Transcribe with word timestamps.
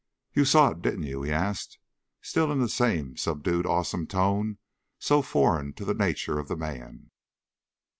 "You 0.33 0.45
saw 0.45 0.69
it, 0.71 0.81
didn't 0.81 1.03
you?" 1.03 1.21
he 1.21 1.31
asked, 1.31 1.77
still 2.23 2.51
in 2.51 2.59
the 2.59 2.67
same 2.67 3.17
subdued 3.17 3.67
awesome 3.67 4.07
tone 4.07 4.57
so 4.97 5.21
foreign 5.21 5.73
to 5.73 5.85
the 5.85 5.93
nature 5.93 6.39
of 6.39 6.47
the 6.47 6.57
man. 6.57 7.11